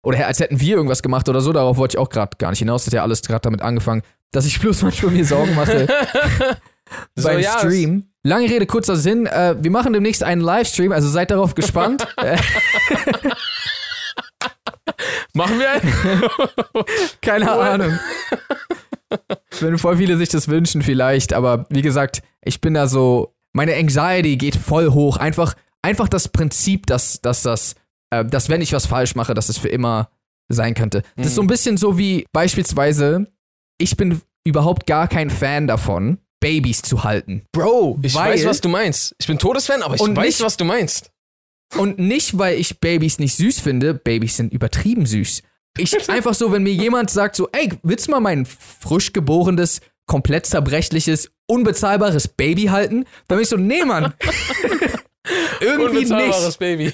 [0.03, 2.59] oder als hätten wir irgendwas gemacht oder so, darauf wollte ich auch gerade gar nicht
[2.59, 5.87] hinaus, hat ja alles gerade damit angefangen, dass ich bloß manchmal mir Sorgen mache
[7.15, 8.09] so, beim ja, Stream.
[8.23, 12.07] Lange Rede, kurzer Sinn, äh, wir machen demnächst einen Livestream, also seid darauf gespannt.
[12.17, 12.37] Äh,
[15.33, 16.23] Machen wir einen?
[17.21, 17.51] Keine.
[17.51, 17.99] Ahnung.
[19.59, 23.75] Wenn voll viele sich das wünschen, vielleicht, aber wie gesagt, ich bin da so, meine
[23.75, 25.17] Anxiety geht voll hoch.
[25.17, 27.75] Einfach, einfach das Prinzip, dass, dass das,
[28.09, 30.09] äh, dass wenn ich was falsch mache, dass es für immer
[30.49, 31.03] sein könnte.
[31.15, 33.27] Das ist so ein bisschen so wie beispielsweise,
[33.77, 37.43] ich bin überhaupt gar kein Fan davon, Babys zu halten.
[37.51, 39.15] Bro, ich Weil- weiß, was du meinst.
[39.19, 41.11] Ich bin Todesfan, aber ich weiß, nicht- was du meinst.
[41.77, 45.41] Und nicht, weil ich Babys nicht süß finde, Babys sind übertrieben süß.
[45.77, 49.81] Ich einfach so, wenn mir jemand sagt so, ey, willst du mal mein frisch geborenes,
[50.05, 53.05] komplett zerbrechliches, unbezahlbares Baby halten?
[53.27, 54.13] Dann bin ich so, nee, Mann.
[55.59, 56.59] Irgendwie Unbezahlbares nicht.
[56.59, 56.93] Baby.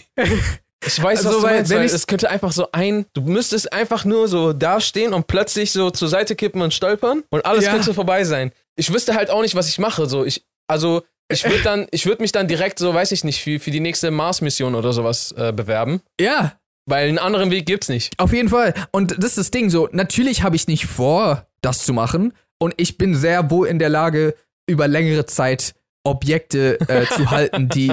[0.86, 3.72] Ich weiß, Also, was du weil, meinst, weil es könnte einfach so ein, du müsstest
[3.72, 7.72] einfach nur so dastehen und plötzlich so zur Seite kippen und stolpern und alles Ja.
[7.74, 8.52] könnte vorbei sein.
[8.76, 12.06] Ich wüsste halt auch nicht, was ich mache, so ich, also ich würde dann, ich
[12.08, 15.32] würde mich dann direkt so, weiß ich nicht, für, für die nächste Mars-Mission oder sowas
[15.38, 16.54] äh, bewerben, Ja,
[16.92, 18.14] weil einen anderen Weg gibt's nicht.
[18.20, 18.74] auf jeden Fall.
[18.92, 22.34] Und das ist das Ding so, natürlich habe ich nicht vor, das zu machen.
[22.60, 24.36] Und ich bin sehr wohl in der Lage,
[24.70, 25.74] über längere Zeit
[26.04, 27.92] Objekte äh, zu halten, die,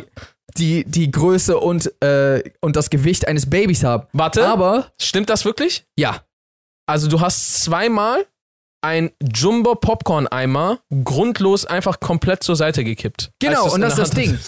[0.59, 4.07] die die Größe und, äh, und das Gewicht eines Babys haben.
[4.13, 5.85] Warte, Aber, stimmt das wirklich?
[5.97, 6.23] ja,
[6.87, 8.27] Also du hast zweimal
[8.81, 13.31] ein Jumbo Popcorn Eimer grundlos einfach komplett zur Seite gekippt.
[13.41, 14.39] Genau, und das ist das Ding.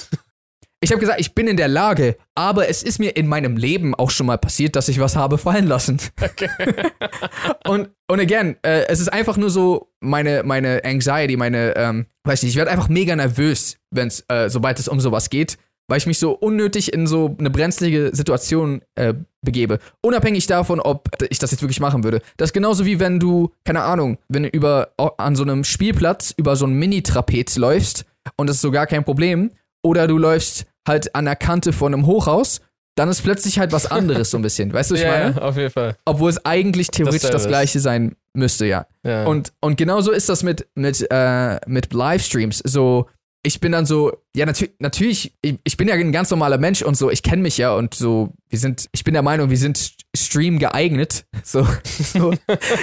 [0.82, 3.94] Ich habe gesagt, ich bin in der Lage, aber es ist mir in meinem Leben
[3.94, 6.00] auch schon mal passiert, dass ich was habe fallen lassen.
[7.68, 12.42] und, und again, äh, es ist einfach nur so meine, meine Anxiety, meine, ähm, weiß
[12.42, 16.06] nicht, ich werde einfach mega nervös, wenn's, äh, sobald es um sowas geht, weil ich
[16.06, 19.12] mich so unnötig in so eine brenzlige Situation äh,
[19.42, 19.80] begebe.
[20.00, 22.22] Unabhängig davon, ob ich das jetzt wirklich machen würde.
[22.38, 26.32] Das ist genauso wie wenn du, keine Ahnung, wenn du über, an so einem Spielplatz
[26.38, 29.50] über so ein Mini-Trapez läufst und das ist so gar kein Problem.
[29.82, 32.60] Oder du läufst halt an der Kante von einem Hochhaus,
[32.96, 34.72] dann ist plötzlich halt was anderes so ein bisschen.
[34.72, 35.36] Weißt du, was ich Ja, meine?
[35.36, 35.96] ja, auf jeden Fall.
[36.04, 37.48] Obwohl es eigentlich theoretisch das, ist.
[37.48, 38.86] gleiche sein müsste, ja.
[39.04, 39.24] Ja.
[39.24, 42.58] Und, und genauso ist das mit, mit, äh, mit Livestreams.
[42.58, 43.08] So,
[43.42, 46.82] ich bin dann so, ja, natür natürlich, ich, ich bin ja ein ganz normaler Mensch
[46.82, 49.56] und so, ich kenne mich ja und so, wir sind, ich bin der Meinung, wir
[49.56, 51.24] sind Stream geeignet.
[51.42, 52.34] So, so.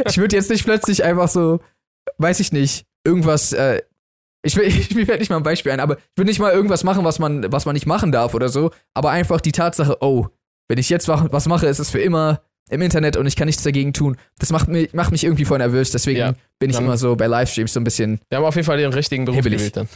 [0.07, 1.59] ich würde jetzt nicht plötzlich einfach so,
[2.17, 3.81] weiß ich nicht, irgendwas, äh,
[4.43, 6.51] ich will, ich, mir fällt nicht mal ein Beispiel ein, aber ich würde nicht mal
[6.51, 9.97] irgendwas machen, was man, was man nicht machen darf oder so, aber einfach die Tatsache,
[10.01, 10.27] oh,
[10.69, 13.45] wenn ich jetzt wa- was mache, ist es für immer im Internet und ich kann
[13.45, 14.17] nichts dagegen tun.
[14.39, 17.27] Das macht mich, macht mich irgendwie voll nervös, deswegen Ja, bin ich immer so bei
[17.27, 19.71] Livestreams so ein bisschen, Wir haben auf jeden Fall den richtigen Beruf Hibbelig.
[19.73, 19.87] gewählt dann.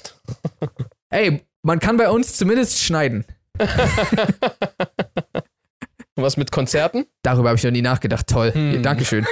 [1.09, 3.25] ey, man kann bei uns zumindest schneiden.
[3.59, 3.67] Und
[6.23, 7.05] was mit Konzerten?
[7.23, 8.27] Darüber habe ich noch nie nachgedacht.
[8.27, 8.53] Toll.
[8.53, 8.75] Hm.
[8.75, 9.25] Ja, Dankeschön.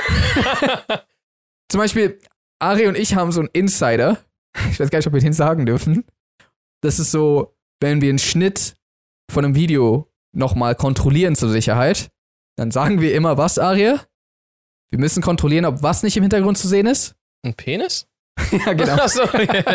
[1.70, 2.20] Zum Beispiel,
[2.60, 4.18] Ari und ich haben so einen Insider.
[4.72, 6.06] Ich weiß gar nicht, ob wir den sagen dürfen.
[6.82, 8.78] Das ist so, wenn wir einen Schnitt
[9.32, 12.10] von einem Video nochmal kontrollieren zur Sicherheit,
[12.58, 14.02] dann sagen wir immer was, Aria?
[14.92, 17.16] Wir müssen kontrollieren, ob was nicht im Hintergrund zu sehen ist.
[17.46, 18.08] Ein Penis?
[18.52, 18.96] ja, genau.
[18.96, 19.64] Achso, okay.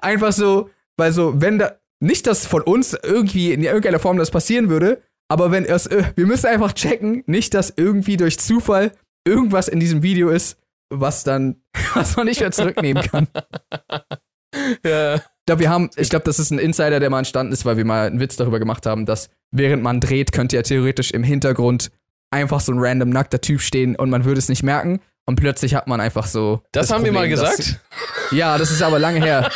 [0.00, 4.30] Einfach so, weil so, wenn da, nicht, dass von uns irgendwie in irgendeiner Form das
[4.30, 8.92] passieren würde, aber wenn es, äh, wir müssen einfach checken, nicht, dass irgendwie durch Zufall
[9.24, 10.58] irgendwas in diesem Video ist,
[10.90, 11.62] was dann,
[11.94, 13.28] was man nicht mehr zurücknehmen kann.
[14.84, 15.16] ja.
[15.16, 17.76] Ich glaube, wir haben, ich glaube, das ist ein Insider, der mal entstanden ist, weil
[17.76, 21.22] wir mal einen Witz darüber gemacht haben, dass während man dreht, könnte ja theoretisch im
[21.22, 21.90] Hintergrund
[22.32, 25.00] einfach so ein random nackter Typ stehen und man würde es nicht merken.
[25.28, 26.62] Und plötzlich hat man einfach so.
[26.70, 27.80] Das, haben wir mal Problem, dass- gesagt?
[28.30, 29.50] ja, das ist aber lange her.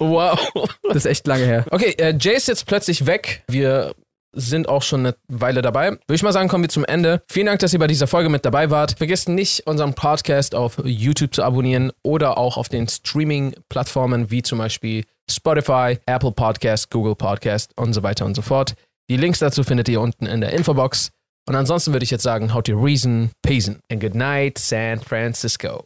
[0.00, 0.40] Wow.
[0.82, 1.64] Das ist echt lange her.
[1.70, 3.44] Okay, äh, Jay ist jetzt plötzlich weg.
[3.48, 3.94] Wir
[4.36, 5.90] sind auch schon eine Weile dabei.
[5.90, 7.22] Würde ich mal sagen, kommen wir zum Ende.
[7.28, 8.96] Vielen Dank, dass ihr bei dieser Folge mit dabei wart.
[8.96, 14.58] Vergesst nicht, unseren Podcast auf YouTube zu abonnieren oder auch auf den Streaming-Plattformen wie zum
[14.58, 18.74] Beispiel Spotify, Apple Podcast, Google Podcast und so weiter und so fort.
[19.08, 21.10] Die Links dazu findet ihr unten in der Infobox.
[21.48, 25.84] Und ansonsten würde ich jetzt sagen, how to reason, peace and good night, San Francisco.